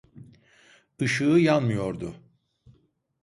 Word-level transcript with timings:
ışığı 1.01 1.37
yanmıyordu 1.45 2.15